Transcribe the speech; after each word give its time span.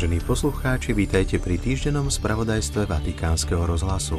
Vážení 0.00 0.24
poslucháči, 0.24 0.96
vítajte 0.96 1.36
pri 1.36 1.60
týždennom 1.60 2.08
spravodajstve 2.08 2.88
Vatikánskeho 2.88 3.68
rozhlasu. 3.68 4.16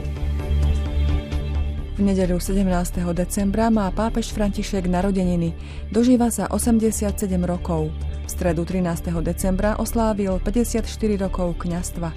V 1.97 2.01
nedeľu 2.05 2.37
17. 2.37 3.01
decembra 3.17 3.73
má 3.73 3.89
pápež 3.89 4.29
František 4.29 4.85
narodeniny. 4.85 5.57
Dožíva 5.89 6.29
sa 6.29 6.45
87 6.53 7.17
rokov. 7.41 7.89
V 7.97 8.29
stredu 8.29 8.61
13. 8.61 9.09
decembra 9.25 9.73
oslávil 9.81 10.37
54 10.45 10.85
rokov 11.17 11.57
kňastva. 11.65 12.13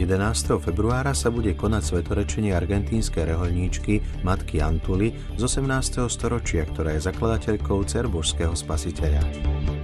11. 0.00 0.64
februára 0.64 1.12
sa 1.12 1.28
bude 1.28 1.52
konať 1.52 1.92
svetorečenie 1.92 2.56
argentínskej 2.56 3.36
reholníčky 3.36 4.00
matky 4.24 4.64
Antuly 4.64 5.12
z 5.36 5.44
18. 5.44 6.08
storočia, 6.08 6.64
ktorá 6.72 6.96
je 6.96 7.04
zakladateľkou 7.04 7.84
cerbožského 7.84 8.56
spasiteľa. 8.56 9.20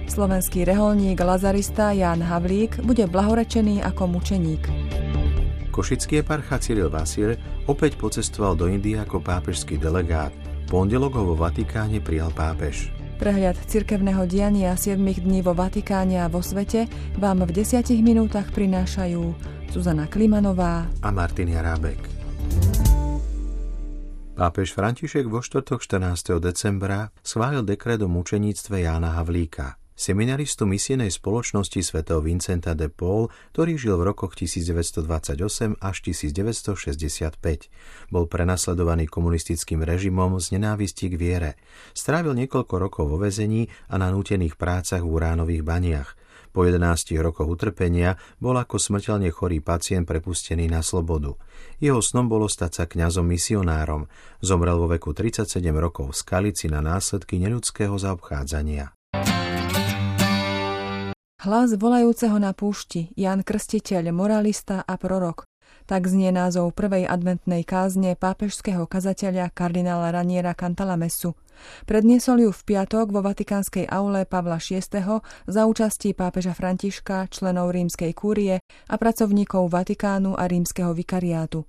Slovenský 0.09 0.65
reholník 0.65 1.19
Lazarista 1.21 1.91
Jan 1.91 2.23
Havlík 2.23 2.81
bude 2.81 3.05
blahorečený 3.05 3.85
ako 3.85 4.17
mučeník. 4.17 4.63
Košický 5.71 6.19
eparcha 6.19 6.59
Cyril 6.59 6.91
Vasil 6.91 7.39
opäť 7.63 7.95
pocestoval 7.95 8.59
do 8.59 8.67
Indie 8.67 8.99
ako 8.99 9.23
pápežský 9.23 9.79
delegát. 9.79 10.35
Pondelok 10.67 11.15
ho 11.15 11.31
vo 11.31 11.35
Vatikáne 11.39 12.03
prijal 12.03 12.31
pápež. 12.35 12.91
Prehľad 13.15 13.55
cirkevného 13.69 14.27
diania 14.27 14.75
7 14.75 14.99
dní 14.99 15.39
vo 15.45 15.55
Vatikáne 15.55 16.19
a 16.19 16.27
vo 16.27 16.43
svete 16.43 16.91
vám 17.15 17.47
v 17.47 17.63
10 17.63 17.87
minútach 18.03 18.51
prinášajú 18.51 19.23
Zuzana 19.71 20.11
Klimanová 20.11 20.91
a 20.99 21.09
Martin 21.13 21.55
Jarábek. 21.55 22.01
Pápež 24.35 24.73
František 24.73 25.29
vo 25.29 25.39
štvrtok 25.39 25.85
14. 25.85 26.41
decembra 26.41 27.13
schválil 27.21 27.61
dekret 27.61 28.01
o 28.01 28.09
mučeníctve 28.09 28.83
Jána 28.83 29.15
Havlíka– 29.15 29.77
seminaristu 30.01 30.65
misijnej 30.65 31.13
spoločnosti 31.13 31.77
svätého 31.85 32.25
Vincenta 32.25 32.73
de 32.73 32.89
Paul, 32.89 33.29
ktorý 33.53 33.77
žil 33.77 34.01
v 34.01 34.09
rokoch 34.09 34.33
1928 34.33 35.77
až 35.77 35.95
1965. 36.01 37.37
Bol 38.09 38.25
prenasledovaný 38.25 39.05
komunistickým 39.05 39.85
režimom 39.85 40.41
z 40.41 40.57
nenávisti 40.57 41.05
k 41.13 41.15
viere. 41.21 41.51
Strávil 41.93 42.33
niekoľko 42.33 42.73
rokov 42.81 43.05
vo 43.13 43.21
vezení 43.21 43.69
a 43.93 44.01
na 44.01 44.09
nútených 44.09 44.57
prácach 44.57 45.05
v 45.05 45.13
uránových 45.13 45.61
baniach. 45.61 46.17
Po 46.51 46.67
11 46.67 46.81
rokoch 47.21 47.47
utrpenia 47.47 48.17
bol 48.41 48.57
ako 48.57 48.75
smrteľne 48.75 49.29
chorý 49.31 49.63
pacient 49.63 50.03
prepustený 50.03 50.67
na 50.67 50.83
slobodu. 50.83 51.37
Jeho 51.79 52.03
snom 52.03 52.27
bolo 52.27 52.49
stať 52.49 52.71
sa 52.73 52.83
kňazom 52.89 53.23
misionárom. 53.23 54.09
Zomrel 54.43 54.75
vo 54.75 54.91
veku 54.91 55.13
37 55.15 55.61
rokov 55.77 56.11
v 56.11 56.19
Skalici 56.19 56.67
na 56.67 56.83
následky 56.83 57.39
neľudského 57.39 57.95
zaobchádzania. 57.95 59.00
Hlas 61.41 61.73
volajúceho 61.73 62.37
na 62.37 62.53
púšti, 62.53 63.09
Jan 63.17 63.41
Krstiteľ, 63.41 64.13
moralista 64.13 64.85
a 64.85 64.93
prorok. 64.93 65.49
Tak 65.89 66.05
znie 66.05 66.29
názov 66.29 66.69
prvej 66.77 67.09
adventnej 67.09 67.65
kázne 67.65 68.13
pápežského 68.13 68.85
kazateľa 68.85 69.49
kardinála 69.49 70.13
Raniera 70.13 70.53
Cantalamesu. 70.53 71.33
Predniesol 71.89 72.45
ju 72.45 72.49
v 72.53 72.61
piatok 72.61 73.09
vo 73.09 73.25
Vatikánskej 73.25 73.89
aule 73.89 74.29
Pavla 74.29 74.61
VI. 74.61 74.85
za 75.49 75.61
účastí 75.65 76.13
pápeža 76.13 76.53
Františka, 76.53 77.25
členov 77.33 77.73
rímskej 77.73 78.13
kúrie 78.13 78.61
a 78.61 78.95
pracovníkov 79.01 79.65
Vatikánu 79.73 80.37
a 80.37 80.45
rímskeho 80.45 80.93
vikariátu. 80.93 81.65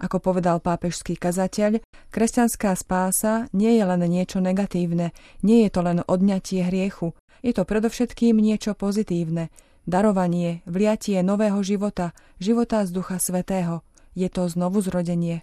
Ako 0.00 0.16
povedal 0.24 0.64
pápežský 0.64 1.20
kazateľ, 1.20 1.84
kresťanská 2.08 2.72
spása 2.72 3.52
nie 3.52 3.76
je 3.76 3.84
len 3.84 4.00
niečo 4.00 4.40
negatívne, 4.40 5.12
nie 5.44 5.68
je 5.68 5.70
to 5.76 5.84
len 5.84 6.00
odňatie 6.08 6.64
hriechu, 6.64 7.12
je 7.40 7.52
to 7.56 7.64
predovšetkým 7.64 8.36
niečo 8.36 8.76
pozitívne, 8.76 9.48
darovanie, 9.88 10.60
vliatie 10.68 11.20
nového 11.24 11.60
života, 11.64 12.12
života 12.36 12.84
z 12.84 12.90
Ducha 12.92 13.16
Svetého. 13.20 13.84
Je 14.12 14.28
to 14.28 14.48
znovu 14.48 14.84
zrodenie. 14.84 15.42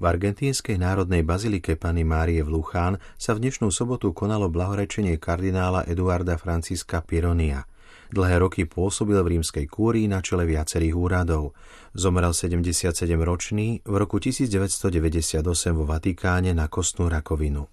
V 0.00 0.08
argentínskej 0.08 0.80
národnej 0.80 1.20
bazilike 1.20 1.76
Pany 1.76 2.08
Márie 2.08 2.40
v 2.40 2.56
Luchán 2.56 2.96
sa 3.20 3.36
v 3.36 3.44
dnešnú 3.44 3.68
sobotu 3.68 4.16
konalo 4.16 4.48
blahorečenie 4.48 5.20
kardinála 5.20 5.84
Eduarda 5.84 6.40
Franciska 6.40 7.04
Pironia. 7.04 7.68
Dlhé 8.08 8.40
roky 8.40 8.64
pôsobil 8.64 9.20
v 9.20 9.38
rímskej 9.38 9.68
kúrii 9.68 10.08
na 10.08 10.24
čele 10.24 10.48
viacerých 10.48 10.96
úradov. 10.96 11.52
Zomrel 11.92 12.32
77-ročný 12.32 13.84
v 13.84 13.94
roku 13.94 14.16
1998 14.16 15.44
vo 15.76 15.84
Vatikáne 15.84 16.56
na 16.56 16.66
kostnú 16.66 17.06
rakovinu. 17.06 17.68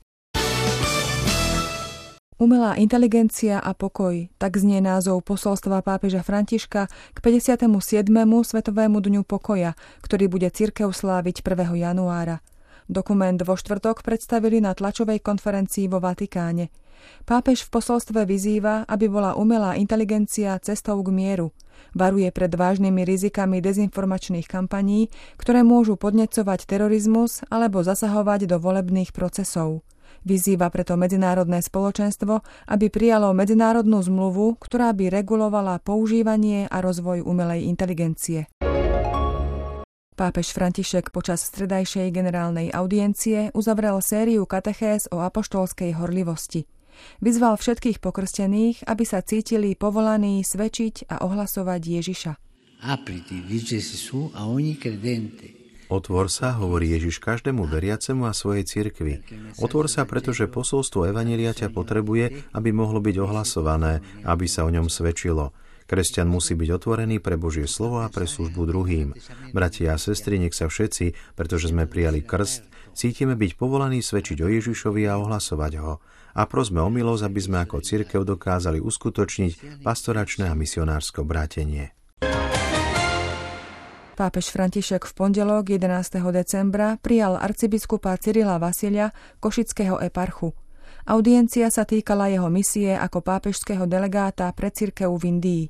Umelá 2.37 2.77
inteligencia 2.77 3.57
a 3.57 3.73
pokoj, 3.73 4.29
tak 4.37 4.61
znie 4.61 4.77
názov 4.77 5.25
posolstva 5.25 5.81
pápeža 5.81 6.21
Františka 6.21 6.85
k 6.85 7.17
57. 7.17 7.65
Svetovému 8.21 9.01
dňu 9.01 9.25
pokoja, 9.25 9.73
ktorý 10.05 10.29
bude 10.29 10.45
cirkev 10.53 10.93
sláviť 10.93 11.41
1. 11.41 11.65
januára. 11.81 12.45
Dokument 12.85 13.41
vo 13.41 13.57
štvrtok 13.57 14.05
predstavili 14.05 14.61
na 14.61 14.77
tlačovej 14.77 15.17
konferencii 15.17 15.89
vo 15.89 15.97
Vatikáne. 15.97 16.69
Pápež 17.25 17.65
v 17.65 17.73
posolstve 17.73 18.29
vyzýva, 18.29 18.85
aby 18.85 19.09
bola 19.09 19.33
umelá 19.33 19.73
inteligencia 19.73 20.61
cestou 20.61 21.01
k 21.01 21.09
mieru. 21.09 21.57
Varuje 21.97 22.29
pred 22.29 22.53
vážnymi 22.53 23.01
rizikami 23.01 23.65
dezinformačných 23.65 24.45
kampaní, 24.45 25.09
ktoré 25.41 25.65
môžu 25.65 25.97
podnecovať 25.97 26.69
terorizmus 26.69 27.41
alebo 27.49 27.81
zasahovať 27.81 28.45
do 28.45 28.61
volebných 28.61 29.09
procesov. 29.09 29.81
Vyzýva 30.27 30.67
preto 30.67 30.99
medzinárodné 30.99 31.63
spoločenstvo, 31.63 32.43
aby 32.67 32.91
prijalo 32.91 33.31
medzinárodnú 33.31 34.03
zmluvu, 34.03 34.59
ktorá 34.59 34.91
by 34.91 35.07
regulovala 35.07 35.79
používanie 35.79 36.67
a 36.67 36.83
rozvoj 36.83 37.23
umelej 37.23 37.63
inteligencie. 37.63 38.51
Pápež 40.17 40.51
František 40.51 41.15
počas 41.15 41.47
stredajšej 41.47 42.11
generálnej 42.11 42.75
audiencie 42.75 43.55
uzavrel 43.55 44.03
sériu 44.03 44.43
katechéz 44.43 45.07
o 45.15 45.23
apoštolskej 45.23 45.95
horlivosti. 45.95 46.67
Vyzval 47.23 47.55
všetkých 47.55 48.03
pokrstených, 48.03 48.83
aby 48.83 49.03
sa 49.07 49.23
cítili 49.23 49.79
povolaní 49.79 50.43
svedčiť 50.43 51.07
a 51.07 51.23
ohlasovať 51.23 51.81
Ježiša. 52.03 52.31
Apriti, 52.83 53.47
dice 53.47 53.79
Gesù, 53.79 54.33
a 54.35 54.43
ogni 54.49 54.75
credente 54.75 55.56
Otvor 55.87 56.27
sa, 56.27 56.51
hovorí 56.59 56.91
Ježiš 56.91 57.23
každému 57.23 57.63
veriacemu 57.63 58.27
a 58.27 58.35
svojej 58.35 58.67
cirkvi. 58.67 59.23
Otvor 59.55 59.87
sa, 59.87 60.03
pretože 60.03 60.51
posolstvo 60.51 61.07
Evanília 61.07 61.55
ťa 61.55 61.71
potrebuje, 61.71 62.51
aby 62.51 62.69
mohlo 62.75 62.99
byť 62.99 63.15
ohlasované, 63.23 64.03
aby 64.27 64.45
sa 64.51 64.67
o 64.67 64.73
ňom 64.73 64.91
svedčilo. 64.91 65.55
Kresťan 65.87 66.27
musí 66.27 66.51
byť 66.59 66.69
otvorený 66.75 67.23
pre 67.23 67.39
Božie 67.39 67.63
slovo 67.63 68.03
a 68.03 68.11
pre 68.11 68.27
službu 68.27 68.67
druhým. 68.67 69.15
Bratia 69.55 69.95
a 69.95 70.01
sestry, 70.01 70.35
nech 70.35 70.51
sa 70.51 70.67
všetci, 70.67 71.15
pretože 71.39 71.71
sme 71.71 71.87
prijali 71.87 72.19
krst, 72.19 72.67
cítime 72.91 73.39
byť 73.39 73.55
povolaní 73.55 74.03
svedčiť 74.03 74.43
o 74.43 74.51
Ježišovi 74.51 75.07
a 75.07 75.15
ohlasovať 75.15 75.73
ho. 75.79 76.03
A 76.35 76.43
prosme 76.45 76.83
o 76.83 76.91
milosť, 76.91 77.23
aby 77.23 77.39
sme 77.39 77.57
ako 77.63 77.79
cirkev 77.79 78.27
dokázali 78.27 78.83
uskutočniť 78.83 79.81
pastoračné 79.87 80.51
a 80.51 80.53
misionársko 80.59 81.23
brátenie. 81.23 81.96
Pápež 84.17 84.49
František 84.49 85.05
v 85.05 85.13
pondelok 85.13 85.77
11. 85.77 86.17
decembra 86.33 86.97
prijal 86.97 87.37
arcibiskupa 87.37 88.17
Cyrila 88.17 88.57
Vasilia 88.57 89.13
Košického 89.37 90.01
eparchu. 90.01 90.57
Audiencia 91.05 91.69
sa 91.69 91.85
týkala 91.85 92.25
jeho 92.25 92.49
misie 92.49 92.97
ako 92.97 93.21
pápežského 93.21 93.85
delegáta 93.85 94.49
pre 94.57 94.73
cirkev 94.73 95.13
v 95.13 95.37
Indii. 95.37 95.63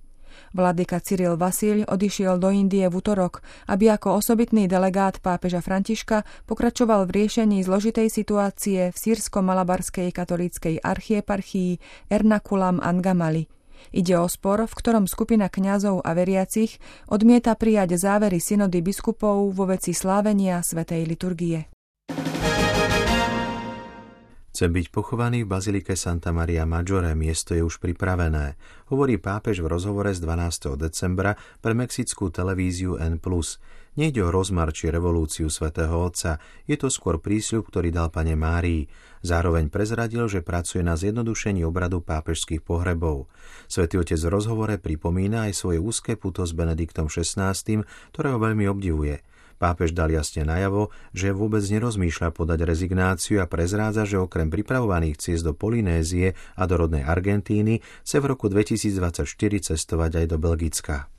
Vladyka 0.56 1.04
Cyril 1.04 1.36
Vasil 1.36 1.84
odišiel 1.84 2.40
do 2.40 2.48
Indie 2.48 2.88
v 2.88 2.96
útorok, 2.96 3.44
aby 3.68 3.92
ako 3.92 4.24
osobitný 4.24 4.72
delegát 4.72 5.20
pápeža 5.20 5.60
Františka 5.60 6.24
pokračoval 6.48 7.04
v 7.04 7.20
riešení 7.20 7.68
zložitej 7.68 8.08
situácie 8.08 8.96
v 8.96 8.96
sírsko-malabarskej 8.96 10.08
katolíckej 10.16 10.80
archieparchii 10.80 11.84
Ernakulam 12.08 12.80
Angamali– 12.80 13.52
Ide 13.94 14.18
o 14.20 14.28
spor, 14.28 14.66
v 14.66 14.74
ktorom 14.74 15.06
skupina 15.06 15.48
kňazov 15.48 16.04
a 16.04 16.12
veriacich 16.18 16.82
odmieta 17.08 17.56
prijať 17.56 17.96
závery 17.96 18.42
synody 18.42 18.84
biskupov 18.84 19.54
vo 19.54 19.66
veci 19.70 19.96
slávenia 19.96 20.60
svätej 20.66 21.06
liturgie. 21.08 21.77
Chce 24.58 24.74
byť 24.74 24.90
pochovaný 24.90 25.46
v 25.46 25.54
bazilike 25.54 25.94
Santa 25.94 26.34
Maria 26.34 26.66
Maggiore, 26.66 27.14
miesto 27.14 27.54
je 27.54 27.62
už 27.62 27.78
pripravené, 27.78 28.58
hovorí 28.90 29.22
pápež 29.22 29.62
v 29.62 29.70
rozhovore 29.70 30.10
z 30.10 30.18
12. 30.18 30.82
decembra 30.82 31.38
pre 31.62 31.78
mexickú 31.78 32.34
televíziu 32.34 32.98
N+. 32.98 33.22
Nejde 34.02 34.26
o 34.26 34.34
rozmar 34.34 34.74
či 34.74 34.90
revolúciu 34.90 35.54
svätého 35.54 35.94
Otca, 35.94 36.42
je 36.66 36.74
to 36.74 36.90
skôr 36.90 37.22
prísľub, 37.22 37.70
ktorý 37.70 37.94
dal 37.94 38.10
pane 38.10 38.34
Márii. 38.34 38.90
Zároveň 39.22 39.70
prezradil, 39.70 40.26
že 40.26 40.42
pracuje 40.42 40.82
na 40.82 40.98
zjednodušení 40.98 41.62
obradu 41.62 42.02
pápežských 42.02 42.66
pohrebov. 42.66 43.30
Svetý 43.70 44.02
Otec 44.02 44.18
v 44.18 44.34
rozhovore 44.42 44.82
pripomína 44.82 45.46
aj 45.46 45.54
svoje 45.54 45.78
úzke 45.78 46.18
puto 46.18 46.42
s 46.42 46.58
Benediktom 46.58 47.14
XVI, 47.14 47.54
ktorého 48.10 48.42
veľmi 48.42 48.66
obdivuje. 48.66 49.22
Pápež 49.58 49.98
dal 49.98 50.14
jasne 50.14 50.46
najavo, 50.46 50.94
že 51.18 51.34
vôbec 51.34 51.66
nerozmýšľa 51.66 52.30
podať 52.30 52.62
rezignáciu 52.62 53.42
a 53.42 53.50
prezrádza, 53.50 54.06
že 54.06 54.22
okrem 54.22 54.54
pripravovaných 54.54 55.18
ciest 55.18 55.42
do 55.42 55.58
Polynézie 55.58 56.38
a 56.54 56.64
do 56.70 56.78
rodnej 56.78 57.02
Argentíny 57.02 57.82
chce 58.06 58.18
v 58.22 58.30
roku 58.30 58.54
2024 58.54 59.26
cestovať 59.74 60.12
aj 60.22 60.26
do 60.30 60.38
Belgicka. 60.38 61.10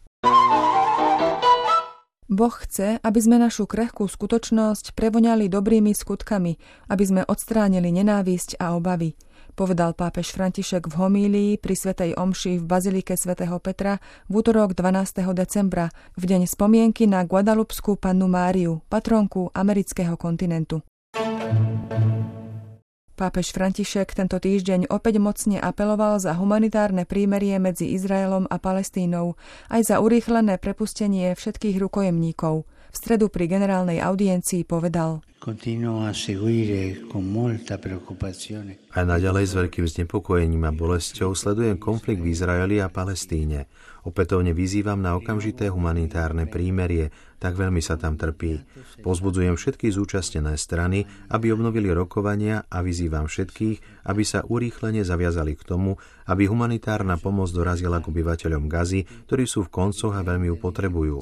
Boh 2.29 2.53
chce, 2.53 3.01
aby 3.01 3.19
sme 3.25 3.41
našu 3.41 3.65
krehkú 3.65 4.05
skutočnosť 4.05 4.93
prevoňali 4.93 5.49
dobrými 5.49 5.97
skutkami, 5.97 6.61
aby 6.93 7.05
sme 7.05 7.23
odstránili 7.25 7.89
nenávisť 7.89 8.61
a 8.61 8.77
obavy– 8.77 9.17
povedal 9.59 9.91
pápež 9.91 10.31
František 10.31 10.87
v 10.87 10.95
homílii 10.95 11.53
pri 11.59 11.75
Svetej 11.75 12.15
Omši 12.15 12.63
v 12.63 12.65
Bazilike 12.65 13.19
svätého 13.19 13.59
Petra 13.59 13.99
v 14.31 14.39
útorok 14.39 14.79
12. 14.79 15.27
decembra, 15.35 15.91
v 16.15 16.23
deň 16.31 16.47
spomienky 16.47 17.11
na 17.11 17.27
Guadalupskú 17.27 17.99
pannu 17.99 18.31
Máriu, 18.31 18.87
patronku 18.87 19.51
amerického 19.51 20.15
kontinentu. 20.15 20.87
Pápež 23.19 23.50
František 23.50 24.15
tento 24.15 24.38
týždeň 24.38 24.94
opäť 24.94 25.19
mocne 25.19 25.59
apeloval 25.59 26.23
za 26.23 26.38
humanitárne 26.38 27.03
prímerie 27.03 27.59
medzi 27.59 27.91
Izraelom 27.91 28.47
a 28.47 28.62
Palestínou, 28.62 29.35
aj 29.75 29.91
za 29.91 29.97
urýchlené 29.99 30.55
prepustenie 30.62 31.35
všetkých 31.35 31.82
rukojemníkov. 31.82 32.62
V 32.62 32.94
stredu 32.94 33.26
pri 33.26 33.50
generálnej 33.50 33.99
audiencii 33.99 34.62
povedal 34.62 35.26
A 38.99 39.06
naďalej 39.06 39.47
s 39.47 39.55
veľkým 39.55 39.87
znepokojením 39.87 40.67
a 40.67 40.75
bolesťou 40.75 41.31
sledujem 41.31 41.79
konflikt 41.79 42.19
v 42.19 42.35
Izraeli 42.35 42.83
a 42.83 42.91
Palestíne. 42.91 43.71
Opätovne 44.03 44.50
vyzývam 44.50 44.99
na 44.99 45.15
okamžité 45.15 45.71
humanitárne 45.71 46.50
prímerie, 46.50 47.15
tak 47.39 47.55
veľmi 47.55 47.79
sa 47.79 47.95
tam 47.95 48.19
trpí. 48.19 48.59
Pozbudzujem 49.06 49.55
všetky 49.55 49.95
zúčastnené 49.95 50.59
strany, 50.59 51.06
aby 51.31 51.55
obnovili 51.55 51.95
rokovania 51.95 52.67
a 52.67 52.83
vyzývam 52.83 53.31
všetkých, 53.31 54.03
aby 54.11 54.23
sa 54.27 54.43
urýchlene 54.43 55.06
zaviazali 55.06 55.55
k 55.55 55.62
tomu, 55.62 55.94
aby 56.27 56.51
humanitárna 56.51 57.23
pomoc 57.23 57.55
dorazila 57.55 58.03
k 58.03 58.11
obyvateľom 58.11 58.67
Gazy, 58.67 59.06
ktorí 59.31 59.47
sú 59.47 59.71
v 59.71 59.73
koncoch 59.79 60.19
a 60.19 60.27
veľmi 60.27 60.51
ju 60.51 60.56
potrebujú. 60.59 61.19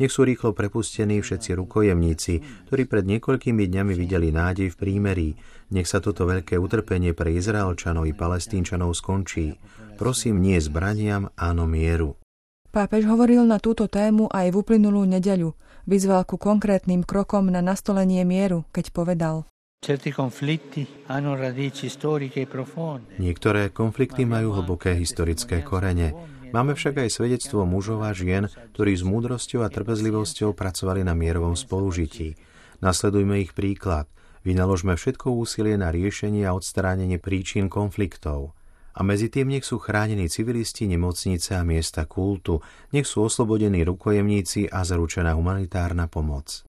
Nech 0.00 0.12
sú 0.14 0.24
rýchlo 0.24 0.56
prepustení 0.56 1.20
všetci 1.20 1.60
rukojemníci, 1.60 2.64
ktorí 2.72 2.88
pred 2.88 3.04
niekoľkými 3.04 3.68
dňami 3.68 3.92
videli 3.92 4.32
nádej 4.32 4.72
v 4.72 4.78
prímerí. 4.80 5.28
Nech 5.72 5.88
sa 5.88 6.04
toto 6.04 6.28
veľké 6.28 6.60
utrpenie 6.60 7.16
pre 7.16 7.32
Izraelčanov 7.32 8.04
i 8.04 8.12
Palestínčanov 8.12 8.92
skončí. 8.92 9.56
Prosím, 9.96 10.44
nie 10.44 10.60
zbraniam, 10.60 11.32
áno 11.32 11.64
mieru. 11.64 12.20
Pápež 12.68 13.08
hovoril 13.08 13.48
na 13.48 13.56
túto 13.56 13.88
tému 13.88 14.28
aj 14.28 14.52
v 14.52 14.56
uplynulú 14.60 15.08
nedeľu. 15.08 15.56
Vyzval 15.88 16.28
ku 16.28 16.36
konkrétnym 16.36 17.08
krokom 17.08 17.48
na 17.48 17.64
nastolenie 17.64 18.20
mieru, 18.28 18.68
keď 18.68 18.92
povedal 18.92 19.36
Niektoré 23.18 23.62
konflikty 23.74 24.22
majú 24.22 24.48
hlboké 24.54 24.94
historické 24.94 25.58
korene. 25.66 26.08
Máme 26.54 26.78
však 26.78 27.02
aj 27.02 27.08
svedectvo 27.10 27.66
mužov 27.66 28.06
a 28.06 28.14
žien, 28.14 28.46
ktorí 28.76 28.94
s 28.94 29.02
múdrosťou 29.02 29.66
a 29.66 29.72
trpezlivosťou 29.72 30.54
pracovali 30.54 31.02
na 31.02 31.18
mierovom 31.18 31.58
spolužití. 31.58 32.38
Nasledujme 32.78 33.42
ich 33.42 33.56
príklad. 33.58 34.06
Vynaložme 34.42 34.98
všetko 34.98 35.30
úsilie 35.38 35.78
na 35.78 35.94
riešenie 35.94 36.42
a 36.46 36.54
odstránenie 36.58 37.22
príčin 37.22 37.70
konfliktov 37.70 38.58
a 38.92 39.00
medzi 39.00 39.32
tým 39.32 39.48
nech 39.48 39.64
sú 39.64 39.80
chránení 39.80 40.28
civilisti, 40.28 40.84
nemocnice 40.84 41.56
a 41.56 41.64
miesta 41.64 42.04
kultu, 42.04 42.60
nech 42.92 43.08
sú 43.08 43.24
oslobodení 43.24 43.80
rukojemníci 43.88 44.68
a 44.68 44.84
zaručená 44.84 45.32
humanitárna 45.32 46.12
pomoc. 46.12 46.64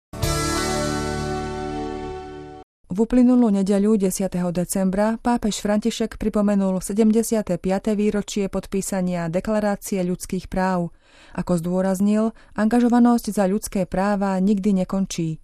V 2.93 3.09
uplynulú 3.09 3.49
nedeľu 3.49 3.97
10. 3.97 4.29
decembra 4.53 5.17
pápež 5.17 5.65
František 5.65 6.21
pripomenul 6.21 6.85
75. 6.85 7.57
výročie 7.97 8.53
podpísania 8.53 9.33
Deklarácie 9.33 10.05
ľudských 10.05 10.53
práv. 10.53 10.93
Ako 11.33 11.57
zdôraznil, 11.57 12.37
angažovanosť 12.53 13.33
za 13.33 13.49
ľudské 13.49 13.89
práva 13.89 14.37
nikdy 14.45 14.85
nekončí. 14.85 15.41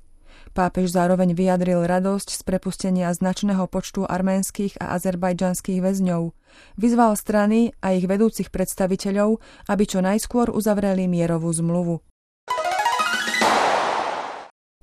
Pápež 0.59 0.91
zároveň 0.91 1.39
vyjadril 1.39 1.87
radosť 1.87 2.35
z 2.35 2.43
prepustenia 2.43 3.15
značného 3.15 3.71
počtu 3.71 4.03
arménskych 4.03 4.75
a 4.83 4.99
azerbajdžanských 4.99 5.79
väzňov. 5.79 6.35
Vyzval 6.75 7.15
strany 7.15 7.79
a 7.79 7.95
ich 7.95 8.11
vedúcich 8.11 8.51
predstaviteľov, 8.51 9.39
aby 9.71 9.85
čo 9.87 10.03
najskôr 10.03 10.51
uzavreli 10.51 11.07
mierovú 11.07 11.55
zmluvu. 11.55 12.03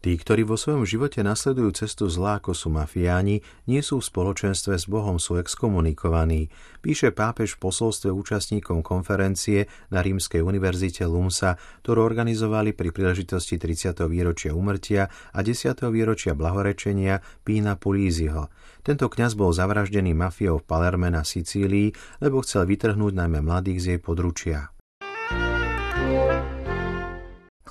Tí, 0.05 0.21
ktorí 0.21 0.45
vo 0.45 0.53
svojom 0.53 0.85
živote 0.85 1.25
nasledujú 1.25 1.81
cestu 1.81 2.05
zlá, 2.05 2.37
ako 2.37 2.53
sú 2.53 2.69
mafiáni, 2.69 3.41
nie 3.65 3.81
sú 3.81 3.97
v 3.97 4.05
spoločenstve 4.05 4.77
s 4.77 4.85
Bohom, 4.85 5.17
sú 5.17 5.41
exkomunikovaní, 5.41 6.53
píše 6.85 7.09
pápež 7.09 7.57
v 7.57 7.65
posolstve 7.65 8.13
účastníkom 8.13 8.85
konferencie 8.85 9.65
na 9.89 10.05
Rímskej 10.05 10.45
univerzite 10.45 11.09
Lumsa, 11.09 11.57
ktorú 11.81 12.05
organizovali 12.05 12.77
pri 12.77 12.93
príležitosti 12.93 13.57
30. 13.57 14.05
výročia 14.05 14.53
umrtia 14.53 15.09
a 15.33 15.41
10. 15.41 15.73
výročia 15.89 16.37
blahorečenia 16.37 17.25
Pína 17.41 17.73
Pulíziho. 17.73 18.53
Tento 18.85 19.09
kňaz 19.09 19.33
bol 19.33 19.57
zavraždený 19.57 20.13
mafiou 20.13 20.61
v 20.61 20.69
Palerme 20.69 21.09
na 21.09 21.25
Sicílii, 21.25 22.21
lebo 22.21 22.45
chcel 22.45 22.69
vytrhnúť 22.69 23.25
najmä 23.25 23.41
mladých 23.41 23.81
z 23.81 23.85
jej 23.97 23.99
područia. 24.05 24.74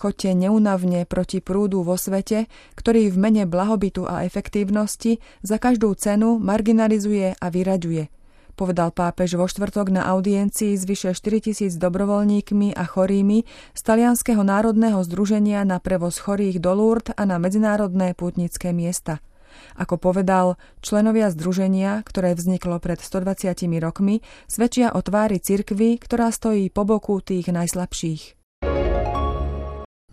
Choďte 0.05 0.37
neunavne 0.37 1.09
proti 1.09 1.41
prúdu 1.41 1.81
vo 1.81 1.97
svete, 1.97 2.45
ktorý 2.77 3.09
v 3.09 3.17
mene 3.17 3.49
blahobytu 3.49 4.05
a 4.05 4.29
efektívnosti 4.29 5.17
za 5.41 5.57
každú 5.57 5.97
cenu 5.97 6.37
marginalizuje 6.37 7.33
a 7.33 7.47
vyraďuje. 7.49 8.13
Povedal 8.53 8.93
pápež 8.93 9.41
vo 9.41 9.49
štvrtok 9.49 9.97
na 9.97 10.05
audiencii 10.13 10.77
s 10.77 10.85
vyše 10.85 11.17
4000 11.17 11.81
dobrovoľníkmi 11.81 12.77
a 12.77 12.85
chorými 12.85 13.49
z 13.73 13.81
Talianského 13.81 14.45
národného 14.45 15.01
združenia 15.09 15.65
na 15.65 15.81
prevoz 15.81 16.21
chorých 16.21 16.61
do 16.61 16.77
Lourdes 16.77 17.17
a 17.17 17.25
na 17.25 17.41
medzinárodné 17.41 18.13
pútnické 18.13 18.77
miesta. 18.77 19.25
Ako 19.73 19.97
povedal, 19.97 20.61
členovia 20.85 21.33
združenia, 21.33 22.05
ktoré 22.05 22.37
vzniklo 22.37 22.77
pred 22.77 23.01
120 23.01 23.57
rokmi, 23.81 24.21
svedčia 24.53 24.93
o 24.93 25.01
tvári 25.01 25.41
cirkvy, 25.41 25.97
ktorá 25.97 26.29
stojí 26.29 26.69
po 26.69 26.85
boku 26.85 27.25
tých 27.25 27.49
najslabších. 27.49 28.44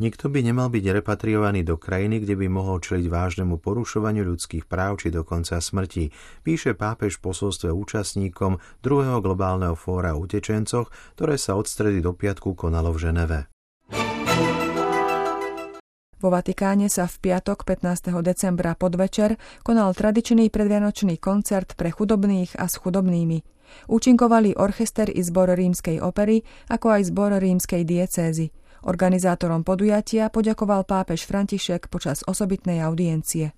Nikto 0.01 0.33
by 0.33 0.41
nemal 0.41 0.73
byť 0.73 0.97
repatriovaný 0.97 1.61
do 1.61 1.77
krajiny, 1.77 2.25
kde 2.25 2.33
by 2.33 2.49
mohol 2.49 2.81
čeliť 2.81 3.05
vážnemu 3.05 3.61
porušovaniu 3.61 4.25
ľudských 4.33 4.65
práv 4.65 4.97
či 4.97 5.13
dokonca 5.13 5.61
smrti, 5.61 6.09
píše 6.41 6.73
pápež 6.73 7.21
v 7.21 7.29
posolstve 7.29 7.69
účastníkom 7.69 8.57
druhého 8.81 9.21
globálneho 9.21 9.77
fóra 9.77 10.17
o 10.17 10.25
utečencoch, 10.25 10.89
ktoré 11.13 11.37
sa 11.37 11.53
od 11.53 11.69
stredy 11.69 12.01
do 12.01 12.17
piatku 12.17 12.57
konalo 12.57 12.89
v 12.89 12.97
Ženeve. 12.97 13.39
Vo 16.17 16.29
Vatikáne 16.33 16.89
sa 16.89 17.05
v 17.05 17.21
piatok 17.21 17.61
15. 17.61 18.25
decembra 18.25 18.73
podvečer 18.73 19.37
konal 19.61 19.93
tradičný 19.93 20.49
predvianočný 20.49 21.21
koncert 21.21 21.77
pre 21.77 21.93
chudobných 21.93 22.57
a 22.57 22.65
s 22.65 22.81
chudobnými. 22.81 23.45
Účinkovali 23.85 24.57
orchester 24.57 25.13
i 25.13 25.21
zbor 25.21 25.53
rímskej 25.53 26.01
opery, 26.01 26.41
ako 26.73 26.89
aj 26.89 27.01
zbor 27.13 27.37
rímskej 27.37 27.85
diecézy– 27.85 28.49
Organizátorom 28.81 29.61
podujatia 29.61 30.33
poďakoval 30.33 30.89
pápež 30.89 31.29
František 31.29 31.85
počas 31.85 32.25
osobitnej 32.25 32.81
audiencie. 32.81 33.53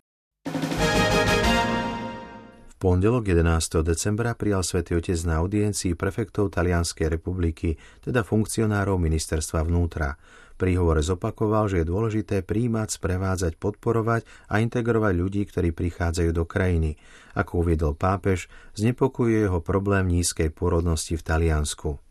V 2.68 2.76
pondelok 2.76 3.32
11. 3.32 3.88
decembra 3.88 4.36
prijal 4.36 4.68
svätý 4.68 5.00
Otec 5.00 5.16
na 5.24 5.40
audiencii 5.40 5.96
prefektov 5.96 6.52
Talianskej 6.52 7.08
republiky, 7.08 7.80
teda 8.04 8.28
funkcionárov 8.28 9.00
ministerstva 9.00 9.64
vnútra. 9.64 10.20
Pri 10.60 10.76
hovore 10.76 11.00
zopakoval, 11.00 11.72
že 11.72 11.82
je 11.82 11.90
dôležité 11.90 12.44
príjmať, 12.44 13.00
sprevádzať, 13.00 13.56
podporovať 13.56 14.28
a 14.52 14.60
integrovať 14.60 15.14
ľudí, 15.16 15.48
ktorí 15.48 15.72
prichádzajú 15.72 16.36
do 16.36 16.44
krajiny. 16.44 17.00
Ako 17.40 17.64
uviedol 17.64 17.96
pápež, 17.96 18.52
znepokojuje 18.76 19.48
jeho 19.48 19.64
problém 19.64 20.12
nízkej 20.12 20.52
pôrodnosti 20.52 21.16
v 21.16 21.24
Taliansku. 21.24 22.04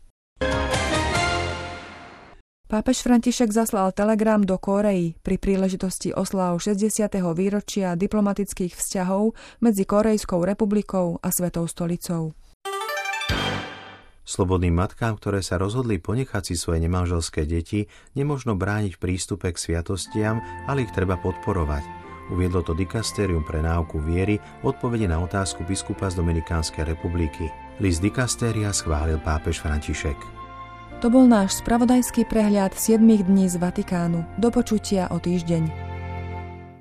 Pápež 2.73 3.05
František 3.05 3.53
zaslal 3.53 3.93
telegram 3.93 4.41
do 4.41 4.57
Koreji 4.57 5.13
pri 5.21 5.37
príležitosti 5.37 6.09
oslav 6.09 6.57
60. 6.57 7.05
výročia 7.37 7.93
diplomatických 7.93 8.73
vzťahov 8.73 9.37
medzi 9.61 9.85
Korejskou 9.85 10.41
republikou 10.41 11.21
a 11.21 11.29
Svetou 11.29 11.69
stolicou. 11.69 12.33
Slobodným 14.25 14.73
matkám, 14.73 15.21
ktoré 15.21 15.45
sa 15.45 15.61
rozhodli 15.61 16.01
ponechať 16.01 16.49
si 16.49 16.55
svoje 16.57 16.81
nemanželské 16.81 17.45
deti, 17.45 17.85
nemožno 18.17 18.57
brániť 18.57 18.97
prístupe 18.97 19.53
k 19.53 19.61
sviatostiam, 19.61 20.41
ale 20.65 20.89
ich 20.89 20.93
treba 20.97 21.21
podporovať. 21.21 21.85
Uviedlo 22.33 22.65
to 22.65 22.73
dikastérium 22.73 23.45
pre 23.45 23.61
náuku 23.61 24.01
viery 24.01 24.41
v 24.65 24.73
odpovede 24.73 25.05
na 25.05 25.21
otázku 25.21 25.61
biskupa 25.61 26.09
z 26.09 26.17
Dominikánskej 26.17 26.89
republiky. 26.89 27.53
List 27.77 28.01
dikastéria 28.01 28.73
schválil 28.73 29.21
pápež 29.21 29.61
František. 29.61 30.42
To 31.03 31.11
bol 31.11 31.27
náš 31.27 31.59
spravodajský 31.59 32.31
prehľad 32.31 32.79
7 32.79 33.03
dní 33.03 33.51
z 33.51 33.59
Vatikánu. 33.59 34.23
Do 34.39 34.47
počutia 34.55 35.11
o 35.11 35.19
týždeň. 35.19 35.92